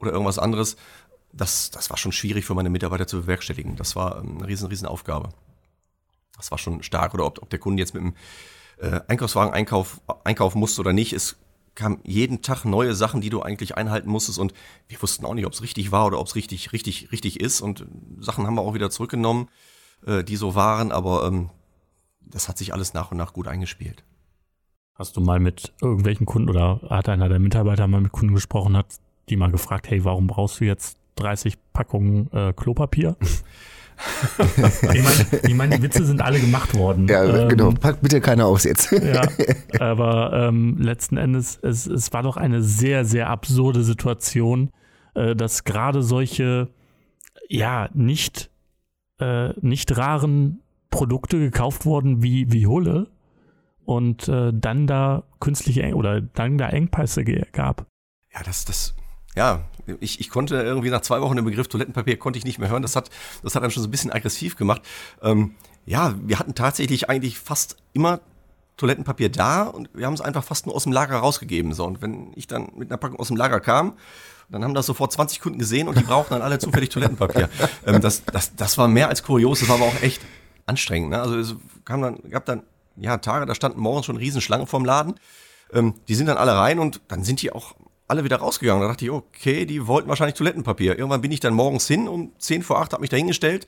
[0.00, 0.76] oder irgendwas anderes.
[1.30, 3.76] Das, das war schon schwierig für meine Mitarbeiter zu bewerkstelligen.
[3.76, 5.28] Das war ähm, eine riesen, riesen Aufgabe.
[6.38, 7.12] Das war schon stark.
[7.12, 8.14] Oder ob, ob der Kunde jetzt mit dem
[8.78, 11.12] äh, Einkaufswagen einkauf, einkaufen musste oder nicht.
[11.12, 11.36] Es
[11.78, 14.38] kam jeden Tag neue Sachen, die du eigentlich einhalten musstest.
[14.38, 14.52] Und
[14.88, 17.60] wir wussten auch nicht, ob es richtig war oder ob es richtig, richtig, richtig ist.
[17.60, 17.86] Und
[18.18, 19.48] Sachen haben wir auch wieder zurückgenommen,
[20.04, 20.90] äh, die so waren.
[20.92, 21.50] Aber ähm,
[22.20, 24.04] das hat sich alles nach und nach gut eingespielt.
[24.94, 28.76] Hast du mal mit irgendwelchen Kunden oder hat einer der Mitarbeiter mal mit Kunden gesprochen,
[28.76, 28.96] hat
[29.28, 33.16] die mal gefragt, hey, warum brauchst du jetzt 30 Packungen äh, Klopapier?
[34.38, 37.08] ich meine, ich mein, die Witze sind alle gemacht worden.
[37.08, 37.70] Ja, ähm, genau.
[37.72, 38.92] Packt bitte keiner aus jetzt.
[38.92, 39.22] ja,
[39.80, 44.70] aber ähm, letzten Endes, es, es war doch eine sehr, sehr absurde Situation,
[45.14, 46.68] äh, dass gerade solche,
[47.48, 48.50] ja, nicht,
[49.20, 53.08] äh, nicht raren Produkte gekauft wurden wie, wie Hulle
[53.84, 57.86] und äh, dann da künstliche Eng oder dann da Engpässe gab.
[58.32, 58.94] Ja, das, das,
[59.36, 59.64] ja,
[60.00, 62.82] ich, ich konnte irgendwie nach zwei Wochen den Begriff Toilettenpapier konnte ich nicht mehr hören.
[62.82, 63.10] Das hat,
[63.42, 64.82] das hat dann schon so ein bisschen aggressiv gemacht.
[65.22, 65.54] Ähm,
[65.86, 68.20] ja, wir hatten tatsächlich eigentlich fast immer
[68.76, 71.72] Toilettenpapier da und wir haben es einfach fast nur aus dem Lager rausgegeben.
[71.72, 73.94] So, und wenn ich dann mit einer Packung aus dem Lager kam,
[74.50, 77.48] dann haben das sofort 20 Kunden gesehen und die brauchten dann alle zufällig Toilettenpapier.
[77.86, 80.20] Ähm, das, das, das war mehr als kurios, das war aber auch echt
[80.66, 81.10] anstrengend.
[81.10, 81.20] Ne?
[81.20, 82.62] Also es kam dann, gab dann
[82.96, 85.14] ja, Tage, da standen morgens schon Riesenschlangen vorm Laden.
[85.72, 87.74] Ähm, die sind dann alle rein und dann sind die auch
[88.08, 88.82] alle wieder rausgegangen.
[88.82, 90.98] Da dachte ich, okay, die wollten wahrscheinlich Toilettenpapier.
[90.98, 93.66] Irgendwann bin ich dann morgens hin um 10 vor 8, habe mich da hingestellt.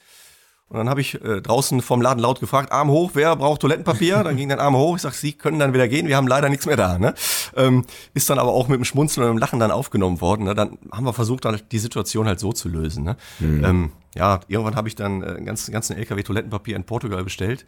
[0.71, 4.23] Und dann habe ich äh, draußen vom Laden laut gefragt, Arm hoch, wer braucht Toilettenpapier?
[4.23, 6.49] Dann ging dann Arm hoch, ich sag, Sie können dann wieder gehen, wir haben leider
[6.49, 6.97] nichts mehr da.
[6.97, 7.13] Ne?
[7.57, 10.45] Ähm, ist dann aber auch mit dem Schmunzeln und dem Lachen dann aufgenommen worden.
[10.45, 10.55] Ne?
[10.55, 13.03] Dann haben wir versucht, dann die Situation halt so zu lösen.
[13.03, 13.17] Ne?
[13.41, 13.65] Mhm.
[13.65, 17.67] Ähm, ja, irgendwann habe ich dann äh, einen ganzen, ganzen LKW Toilettenpapier in Portugal bestellt.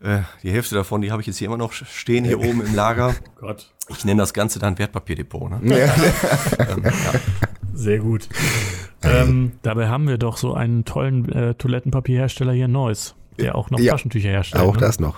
[0.00, 2.74] Äh, die Hälfte davon, die habe ich jetzt hier immer noch stehen, hier oben im
[2.74, 3.14] Lager.
[3.18, 3.72] Oh Gott.
[3.88, 5.62] Ich nenne das Ganze dann Wertpapierdepot.
[5.62, 5.78] Ne?
[5.78, 5.94] Ja.
[6.58, 6.92] ähm, ja.
[7.72, 8.28] Sehr gut.
[9.02, 13.78] Ähm, dabei haben wir doch so einen tollen äh, Toilettenpapierhersteller hier Neuss, der auch noch
[13.78, 14.64] ja, Taschentücher herstellt.
[14.64, 14.80] Auch ne?
[14.80, 15.16] das noch.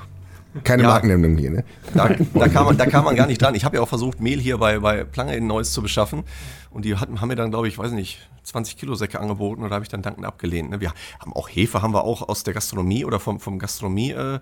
[0.64, 1.64] Keine ja, Markennennung hier, ne?
[1.94, 3.54] Da, da, kam man, da kam man gar nicht dran.
[3.54, 6.24] Ich habe ja auch versucht, Mehl hier bei, bei Plange in Neuss zu beschaffen.
[6.70, 9.70] Und die hatten, haben mir dann, glaube ich, weiß nicht, 20 Kilo Säcke angeboten und
[9.70, 10.70] da habe ich dann dankend abgelehnt.
[10.70, 10.80] Ne?
[10.80, 14.12] Wir haben auch Hefe, haben wir auch aus der Gastronomie oder vom, vom Gastronomie.
[14.12, 14.40] Äh,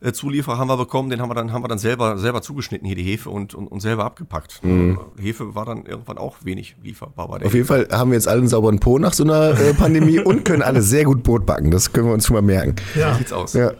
[0.00, 2.86] äh, Zulieferer haben wir bekommen, den haben wir dann, haben wir dann selber, selber zugeschnitten,
[2.86, 4.64] hier die Hefe und, und, und selber abgepackt.
[4.64, 4.98] Mhm.
[5.18, 8.28] Hefe war dann irgendwann auch wenig lieferbar bei der Auf jeden Fall haben wir jetzt
[8.28, 11.44] alle einen sauberen Po nach so einer äh, Pandemie und können alle sehr gut Brot
[11.44, 11.70] backen.
[11.70, 12.76] Das können wir uns schon mal merken.
[12.94, 13.12] Ja.
[13.12, 13.52] So sieht's aus.
[13.52, 13.72] Ja.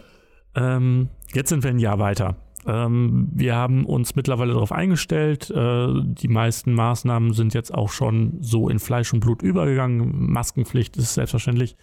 [0.54, 2.36] Ähm, jetzt sind wir ein Jahr weiter.
[2.66, 5.50] Ähm, wir haben uns mittlerweile darauf eingestellt.
[5.50, 10.30] Äh, die meisten Maßnahmen sind jetzt auch schon so in Fleisch und Blut übergegangen.
[10.30, 11.76] Maskenpflicht ist selbstverständlich.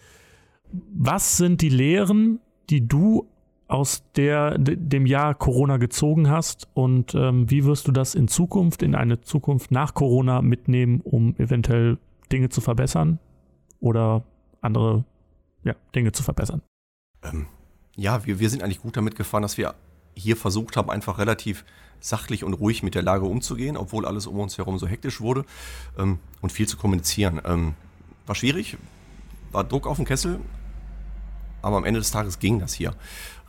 [0.93, 3.28] Was sind die Lehren, die du
[3.67, 8.82] aus der, dem Jahr Corona gezogen hast und ähm, wie wirst du das in Zukunft,
[8.82, 11.97] in eine Zukunft nach Corona mitnehmen, um eventuell
[12.32, 13.19] Dinge zu verbessern
[13.80, 14.23] oder
[14.62, 15.03] andere
[15.63, 16.62] ja, Dinge zu verbessern?
[17.23, 17.47] Ähm,
[17.95, 19.75] ja, wir, wir sind eigentlich gut damit gefahren, dass wir
[20.15, 21.65] hier versucht haben, einfach relativ
[21.99, 25.45] sachlich und ruhig mit der Lage umzugehen, obwohl alles um uns herum so hektisch wurde
[25.97, 27.41] ähm, und viel zu kommunizieren.
[27.43, 27.73] Ähm,
[28.25, 28.77] war schwierig,
[29.51, 30.39] war Druck auf dem Kessel,
[31.62, 32.93] aber am Ende des Tages ging das hier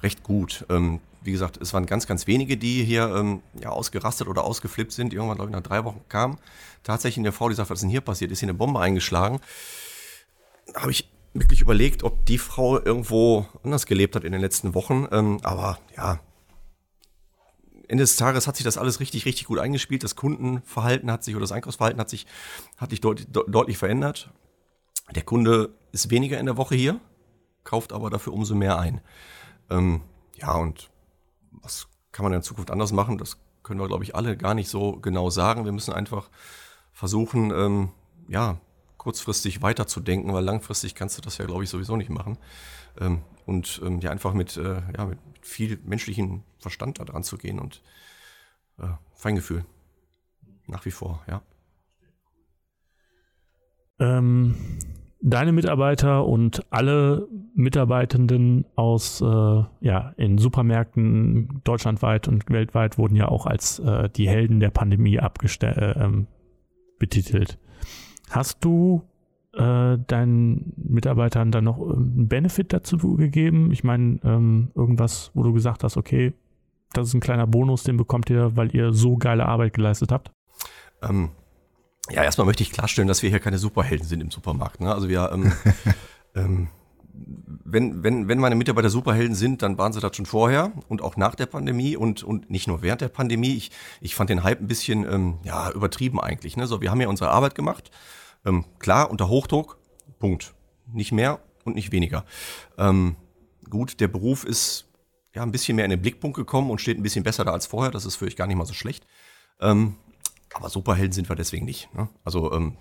[0.02, 0.64] recht gut.
[0.68, 4.92] Ähm, wie gesagt, es waren ganz, ganz wenige, die hier ähm, ja, ausgerastet oder ausgeflippt
[4.92, 5.12] sind.
[5.12, 6.38] Irgendwann, glaube ich, nach drei Wochen kam
[6.82, 8.30] tatsächlich eine Frau, die sagt, was ist denn hier passiert?
[8.30, 9.40] Ist hier eine Bombe eingeschlagen?
[10.74, 15.06] Habe ich wirklich überlegt, ob die Frau irgendwo anders gelebt hat in den letzten Wochen.
[15.10, 16.20] Ähm, aber ja,
[17.88, 20.04] Ende des Tages hat sich das alles richtig, richtig gut eingespielt.
[20.04, 22.26] Das Kundenverhalten hat sich oder das Einkaufsverhalten hat sich,
[22.76, 24.30] hat sich deut, deutlich verändert.
[25.14, 27.00] Der Kunde ist weniger in der Woche hier,
[27.64, 29.00] kauft aber dafür umso mehr ein.
[29.70, 30.02] Ähm,
[30.36, 30.90] ja, und
[31.50, 33.18] was kann man in Zukunft anders machen?
[33.18, 35.64] Das können wir, glaube ich, alle gar nicht so genau sagen.
[35.64, 36.30] Wir müssen einfach
[36.92, 37.90] versuchen, ähm,
[38.28, 38.58] ja,
[38.96, 42.38] kurzfristig weiterzudenken, weil langfristig kannst du das ja, glaube ich, sowieso nicht machen.
[43.00, 47.38] Ähm, und ähm, ja, einfach mit, äh, ja, mit viel menschlichen Verstand da dran zu
[47.38, 47.82] gehen und
[48.78, 49.64] äh, Feingefühl.
[50.66, 51.42] Nach wie vor, ja.
[54.00, 54.77] Ähm,
[55.20, 63.28] deine Mitarbeiter und alle Mitarbeitenden aus äh, ja in Supermärkten deutschlandweit und weltweit wurden ja
[63.28, 66.26] auch als äh, die Helden der Pandemie abgestellt äh, ähm,
[66.98, 67.58] betitelt.
[68.30, 69.02] Hast du
[69.54, 73.72] äh, deinen Mitarbeitern dann noch einen Benefit dazu gegeben?
[73.72, 76.34] Ich meine, ähm, irgendwas, wo du gesagt hast, okay,
[76.92, 80.30] das ist ein kleiner Bonus, den bekommt ihr, weil ihr so geile Arbeit geleistet habt?
[81.02, 81.30] Ähm,
[82.10, 84.80] ja, erstmal möchte ich klarstellen, dass wir hier keine Superhelden sind im Supermarkt.
[84.80, 84.92] Ne?
[84.92, 85.52] Also wir, ähm,
[86.34, 86.68] ähm,
[87.64, 91.16] wenn, wenn, wenn meine Mitarbeiter Superhelden sind, dann waren sie das schon vorher und auch
[91.16, 93.56] nach der Pandemie und, und nicht nur während der Pandemie.
[93.56, 96.56] Ich, ich fand den Hype ein bisschen ähm, ja, übertrieben eigentlich.
[96.56, 96.66] Ne?
[96.66, 97.90] So, wir haben ja unsere Arbeit gemacht
[98.44, 99.78] ähm, klar, unter Hochdruck,
[100.18, 100.54] Punkt.
[100.92, 102.24] Nicht mehr und nicht weniger.
[102.78, 103.16] Ähm,
[103.68, 104.86] gut, der Beruf ist
[105.34, 107.66] ja ein bisschen mehr in den Blickpunkt gekommen und steht ein bisschen besser da als
[107.66, 107.90] vorher.
[107.90, 109.06] Das ist für euch gar nicht mal so schlecht.
[109.60, 109.96] Ähm,
[110.54, 111.92] aber Superhelden sind wir deswegen nicht.
[111.94, 112.08] Ne?
[112.24, 112.76] Also ähm,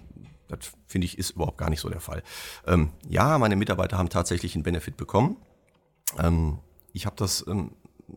[0.48, 2.24] das finde ich ist überhaupt gar nicht so der Fall.
[2.66, 5.38] Ähm, ja, meine Mitarbeiter haben tatsächlich einen Benefit bekommen.
[6.18, 6.60] Ähm,
[6.94, 7.72] ich habe das ähm,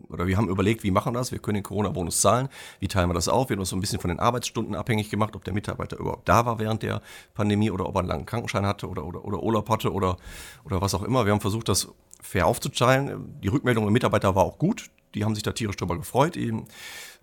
[0.08, 1.32] oder wir haben überlegt, wie machen wir das?
[1.32, 2.48] Wir können den Corona-Bonus zahlen.
[2.78, 3.48] Wie teilen wir das auf?
[3.48, 6.28] Wir haben uns so ein bisschen von den Arbeitsstunden abhängig gemacht, ob der Mitarbeiter überhaupt
[6.28, 7.02] da war während der
[7.34, 10.16] Pandemie oder ob er einen langen Krankenschein hatte oder, oder, oder Urlaub hatte oder,
[10.64, 11.24] oder was auch immer.
[11.26, 11.88] Wir haben versucht, das
[12.22, 13.40] fair aufzuteilen.
[13.40, 14.90] Die Rückmeldung der Mitarbeiter war auch gut.
[15.14, 16.38] Die haben sich da tierisch drüber gefreut.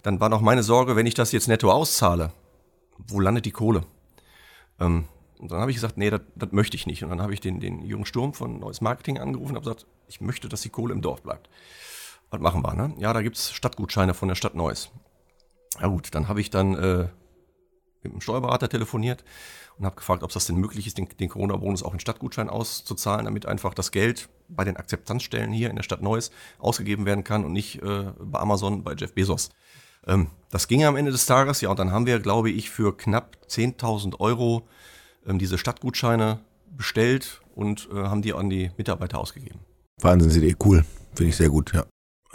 [0.03, 2.33] Dann war noch meine Sorge, wenn ich das jetzt netto auszahle,
[2.97, 3.83] wo landet die Kohle?
[4.79, 5.05] Ähm,
[5.39, 6.21] und dann habe ich gesagt, nee, das,
[6.51, 7.03] möchte ich nicht.
[7.03, 9.85] Und dann habe ich den, den Jürgen Sturm von Neues Marketing angerufen und habe gesagt,
[10.07, 11.49] ich möchte, dass die Kohle im Dorf bleibt
[12.29, 12.93] was machen wir, ne?
[12.97, 14.91] Ja, da gibt's Stadtgutscheine von der Stadt Neuss.
[15.79, 17.07] Ja gut, dann habe ich dann äh,
[18.03, 19.23] mit dem Steuerberater telefoniert
[19.77, 22.49] und habe gefragt, ob es das denn möglich ist, den, den Corona-Bonus auch in Stadtgutschein
[22.49, 27.23] auszuzahlen, damit einfach das Geld bei den Akzeptanzstellen hier in der Stadt Neuss ausgegeben werden
[27.23, 29.49] kann und nicht äh, bei Amazon, bei Jeff Bezos.
[30.05, 32.95] Ähm, das ging am Ende des Tages, ja, und dann haben wir, glaube ich, für
[32.95, 34.67] knapp 10.000 Euro
[35.25, 36.39] ähm, diese Stadtgutscheine
[36.75, 39.59] bestellt und äh, haben die an die Mitarbeiter ausgegeben.
[40.01, 40.85] Wahnsinnsidee, cool.
[41.15, 41.85] Finde ich sehr gut, ja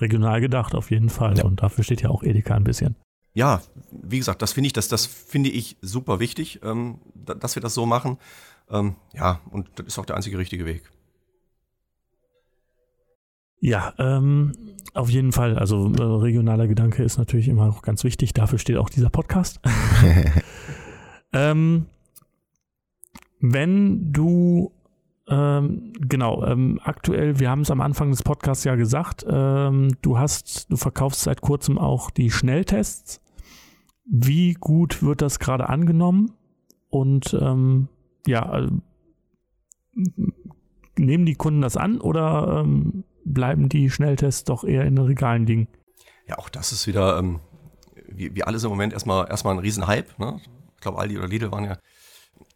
[0.03, 1.39] regional gedacht auf jeden Fall.
[1.39, 1.45] Ja.
[1.45, 2.97] Und dafür steht ja auch Edeka ein bisschen.
[3.33, 7.63] Ja, wie gesagt, das finde ich, das, das finde ich super wichtig, ähm, dass wir
[7.63, 8.19] das so machen.
[8.69, 10.91] Ähm, ja, und das ist auch der einzige richtige Weg.
[13.63, 14.53] Ja, ähm,
[14.93, 15.57] auf jeden Fall.
[15.57, 18.35] Also äh, regionaler Gedanke ist natürlich immer auch ganz wichtig.
[18.35, 19.61] Dafür steht auch dieser Podcast.
[21.33, 21.87] ähm,
[23.39, 24.73] wenn du
[25.29, 30.19] ähm, genau, ähm, aktuell, wir haben es am Anfang des Podcasts ja gesagt, ähm, du
[30.19, 33.21] hast, du verkaufst seit kurzem auch die Schnelltests.
[34.05, 36.33] Wie gut wird das gerade angenommen?
[36.91, 37.87] Und ähm,
[38.27, 38.71] ja, äh,
[40.99, 45.47] nehmen die Kunden das an oder ähm, bleiben die Schnelltests doch eher in den Regalen
[45.47, 45.69] liegen?
[46.27, 47.41] Ja, auch das ist wieder, ähm,
[48.09, 50.09] wie, wie alles im Moment erstmal erstmal ein Riesenhype.
[50.19, 50.41] Ne?
[50.75, 51.79] Ich glaube, Aldi oder Lidl waren ja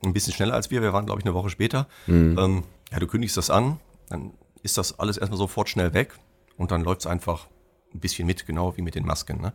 [0.05, 0.83] ein bisschen schneller als wir.
[0.83, 1.87] Wir waren, glaube ich, eine Woche später.
[2.07, 2.39] Mhm.
[2.39, 6.15] Ähm, ja, du kündigst das an, dann ist das alles erstmal sofort schnell weg
[6.57, 7.49] und dann läuft es einfach
[7.95, 9.41] ein bisschen mit, genau wie mit den Masken.
[9.41, 9.53] Ne?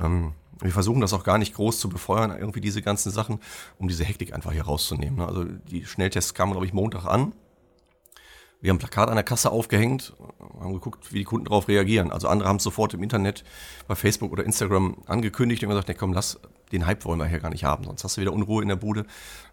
[0.00, 3.40] Ähm, wir versuchen das auch gar nicht groß zu befeuern, irgendwie diese ganzen Sachen,
[3.78, 5.16] um diese Hektik einfach hier rauszunehmen.
[5.16, 5.26] Ne?
[5.26, 7.32] Also die Schnelltests kamen, glaube ich, Montag an.
[8.62, 10.14] Wir haben ein Plakat an der Kasse aufgehängt,
[10.60, 12.12] haben geguckt, wie die Kunden darauf reagieren.
[12.12, 13.42] Also andere haben es sofort im Internet
[13.88, 16.38] bei Facebook oder Instagram angekündigt und gesagt, nee, komm, lass,
[16.70, 18.76] den Hype wollen wir hier gar nicht haben, sonst hast du wieder Unruhe in der
[18.76, 19.04] Bude.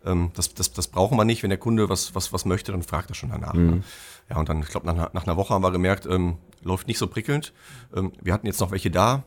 [0.06, 1.42] Ähm, das, das, das brauchen wir nicht.
[1.42, 3.54] Wenn der Kunde was, was, was möchte, dann fragt er schon danach.
[3.54, 3.70] Mhm.
[3.70, 3.84] Ne?
[4.30, 7.00] Ja, und dann, ich glaube, nach, nach einer Woche haben wir gemerkt, ähm, läuft nicht
[7.00, 7.52] so prickelnd.
[7.96, 9.24] Ähm, wir hatten jetzt noch welche da,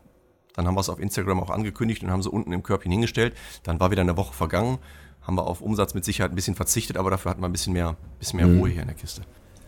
[0.54, 3.34] dann haben wir es auf Instagram auch angekündigt und haben sie unten im Körbchen hingestellt.
[3.64, 4.78] Dann war wieder eine Woche vergangen,
[5.22, 7.72] haben wir auf Umsatz mit Sicherheit ein bisschen verzichtet, aber dafür hatten wir ein bisschen
[7.72, 8.60] mehr, bisschen mehr mhm.
[8.60, 9.22] Ruhe hier in der Kiste.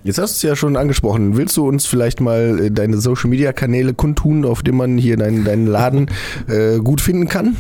[0.05, 1.39] Jetzt hast du es ja schon angesprochen.
[1.39, 5.17] Willst du uns vielleicht mal äh, deine Social Media Kanäle kundtun, auf denen man hier
[5.17, 6.11] deinen, deinen Laden
[6.47, 7.57] äh, gut finden kann?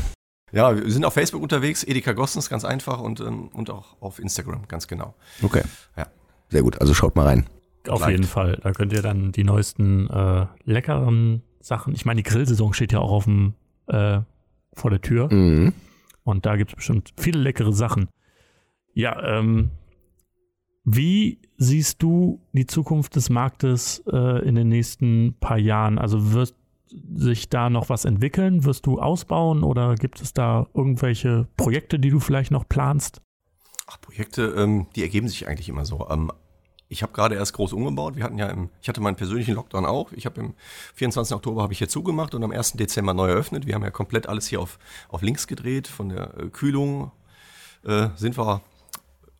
[0.52, 4.18] Ja, wir sind auf Facebook unterwegs, Edeka Gossens, ganz einfach und, ähm, und auch auf
[4.18, 5.14] Instagram, ganz genau.
[5.42, 5.62] Okay.
[5.96, 6.06] Ja.
[6.50, 7.46] Sehr gut, also schaut mal rein.
[7.88, 8.12] Auf Liked.
[8.12, 8.60] jeden Fall.
[8.62, 11.94] Da könnt ihr dann die neuesten äh, leckeren Sachen.
[11.94, 13.54] Ich meine, die Grillsaison steht ja auch auf dem
[13.86, 14.20] äh,
[14.74, 15.32] vor der Tür.
[15.32, 15.72] Mhm.
[16.24, 18.08] Und da gibt es bestimmt viele leckere Sachen.
[18.92, 19.70] Ja, ähm,
[20.84, 25.98] wie siehst du die Zukunft des Marktes äh, in den nächsten paar Jahren?
[25.98, 26.54] Also wird
[27.14, 28.64] sich da noch was entwickeln?
[28.64, 33.22] Wirst du ausbauen oder gibt es da irgendwelche Projekte, die du vielleicht noch planst?
[33.86, 36.08] Ach, Projekte, ähm, die ergeben sich eigentlich immer so.
[36.10, 36.30] Ähm,
[36.88, 38.16] ich habe gerade erst groß umgebaut.
[38.16, 40.12] Wir hatten ja im, ich hatte meinen persönlichen Lockdown auch.
[40.12, 40.54] Ich habe im
[40.94, 41.34] 24.
[41.34, 42.72] Oktober habe ich hier zugemacht und am 1.
[42.72, 43.66] Dezember neu eröffnet.
[43.66, 45.88] Wir haben ja komplett alles hier auf, auf links gedreht.
[45.88, 47.10] Von der äh, Kühlung
[47.84, 48.60] äh, sind wir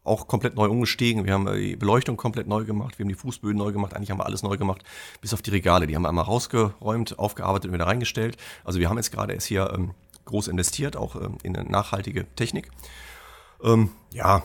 [0.05, 1.25] auch komplett neu umgestiegen.
[1.25, 2.99] Wir haben äh, die Beleuchtung komplett neu gemacht.
[2.99, 3.95] Wir haben die Fußböden neu gemacht.
[3.95, 4.85] Eigentlich haben wir alles neu gemacht,
[5.21, 5.87] bis auf die Regale.
[5.87, 8.37] Die haben wir einmal rausgeräumt, aufgearbeitet und wieder reingestellt.
[8.65, 9.93] Also wir haben jetzt gerade erst hier ähm,
[10.27, 12.71] groß investiert, auch ähm, in eine nachhaltige Technik.
[13.63, 14.43] Ähm, ja,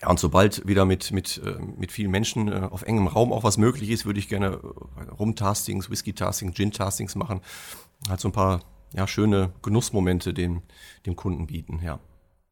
[0.00, 3.44] ja, und sobald wieder mit, mit, äh, mit vielen Menschen äh, auf engem Raum auch
[3.44, 4.58] was möglich ist, würde ich gerne
[5.18, 7.40] Rum-Tastings, Whisky-Tastings, Gin-Tastings machen.
[8.08, 8.62] Halt so ein paar
[8.94, 10.62] ja, schöne Genussmomente dem,
[11.06, 12.00] dem Kunden bieten, ja.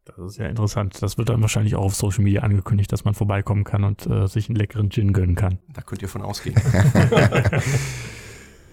[0.04, 1.02] Das ist ja interessant.
[1.02, 4.26] Das wird dann wahrscheinlich auch auf Social Media angekündigt, dass man vorbeikommen kann und äh,
[4.26, 5.58] sich einen leckeren Gin gönnen kann.
[5.72, 6.56] Da könnt ihr von ausgehen.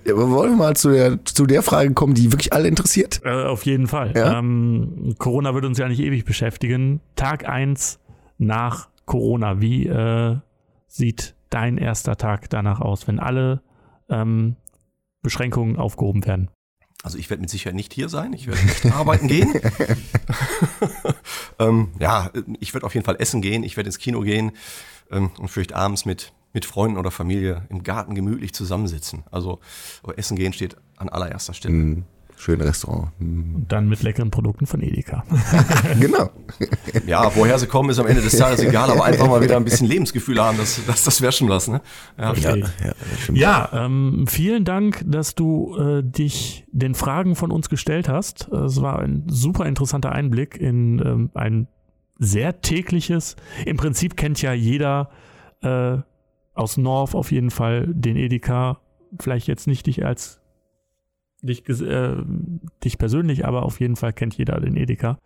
[0.06, 3.22] ja, aber wollen wir mal zu der, zu der Frage kommen, die wirklich alle interessiert?
[3.24, 4.14] Äh, auf jeden Fall.
[4.16, 4.40] Ja?
[4.40, 7.02] Ähm, Corona wird uns ja nicht ewig beschäftigen.
[7.16, 8.00] Tag eins
[8.38, 10.38] nach Corona, wie äh,
[10.88, 13.62] sieht dein erster Tag danach aus, wenn alle
[14.10, 14.56] ähm,
[15.22, 16.50] Beschränkungen aufgehoben werden?
[17.04, 19.54] Also ich werde mit Sicherheit nicht hier sein, ich werde nicht arbeiten gehen.
[21.60, 24.52] ähm, ja, ich werde auf jeden Fall essen gehen, ich werde ins Kino gehen
[25.12, 29.24] ähm, und vielleicht abends mit, mit Freunden oder Familie im Garten gemütlich zusammensitzen.
[29.32, 29.60] Also
[30.16, 31.76] Essen gehen steht an allererster Stelle.
[31.76, 32.06] Mm.
[32.40, 33.10] Schönes Restaurant.
[33.18, 33.56] Hm.
[33.56, 35.24] Und dann mit leckeren Produkten von Edeka.
[36.00, 36.30] genau.
[37.08, 39.64] Ja, woher sie kommen, ist am Ende des Tages egal, aber einfach mal wieder ein
[39.64, 41.68] bisschen Lebensgefühl haben, das, das, das wäre schon was.
[41.68, 41.82] Ne?
[42.16, 42.68] Ja, ja, ja,
[43.34, 48.50] ja ähm, vielen Dank, dass du äh, dich den Fragen von uns gestellt hast.
[48.50, 51.68] Es war ein super interessanter Einblick in ähm, ein
[52.20, 55.10] sehr tägliches, im Prinzip kennt ja jeder
[55.62, 55.98] äh,
[56.54, 58.80] aus North auf jeden Fall den Edeka,
[59.20, 60.40] vielleicht jetzt nicht dich als
[61.42, 62.16] dich, äh,
[62.84, 65.18] dich persönlich, aber auf jeden Fall kennt jeder den Edeka.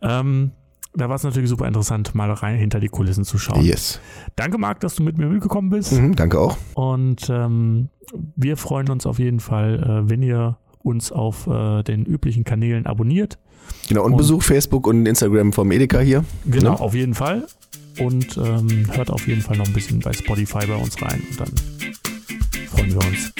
[0.00, 0.52] Ähm,
[0.94, 3.62] da war es natürlich super interessant, mal rein hinter die Kulissen zu schauen.
[3.62, 4.00] Yes.
[4.36, 5.92] Danke, Marc, dass du mit mir mitgekommen bist.
[5.92, 6.56] Mhm, danke auch.
[6.74, 7.88] Und ähm,
[8.36, 12.86] wir freuen uns auf jeden Fall, äh, wenn ihr uns auf äh, den üblichen Kanälen
[12.86, 13.38] abonniert.
[13.88, 16.24] Genau, und, und besucht Facebook und Instagram vom Edeka hier.
[16.46, 16.80] Genau, ne?
[16.80, 17.46] auf jeden Fall.
[18.00, 21.22] Und ähm, hört auf jeden Fall noch ein bisschen bei Spotify bei uns rein.
[21.30, 21.50] Und dann
[22.68, 23.32] freuen wir uns.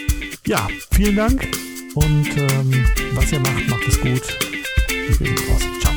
[0.46, 1.48] Ja, vielen Dank.
[1.94, 4.22] Und ähm, was ihr macht, macht es gut.
[4.88, 5.62] Wir sind raus.
[5.80, 5.87] Ciao.